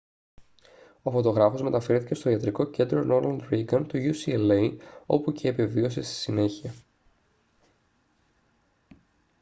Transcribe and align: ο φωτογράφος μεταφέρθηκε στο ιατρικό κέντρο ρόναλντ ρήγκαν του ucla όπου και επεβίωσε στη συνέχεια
ο 1.03 1.11
φωτογράφος 1.11 1.61
μεταφέρθηκε 1.61 2.13
στο 2.15 2.29
ιατρικό 2.29 2.65
κέντρο 2.65 3.01
ρόναλντ 3.01 3.41
ρήγκαν 3.49 3.87
του 3.87 3.97
ucla 3.97 4.77
όπου 5.05 5.31
και 5.31 5.47
επεβίωσε 5.47 6.01
στη 6.01 6.13
συνέχεια 6.13 6.73